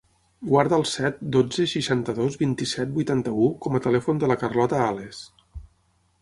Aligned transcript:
Guarda 0.51 0.77
el 0.79 0.85
set, 0.91 1.19
dotze, 1.35 1.65
seixanta-dos, 1.73 2.37
vint-i-set, 2.43 2.93
vuitanta-u 2.97 3.51
com 3.67 3.77
a 3.77 3.83
telèfon 3.89 4.23
de 4.25 4.31
la 4.33 4.39
Carlota 4.45 4.81
Ales. 4.89 5.23